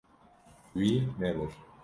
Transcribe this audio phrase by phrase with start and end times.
[0.77, 1.51] Wî nebir.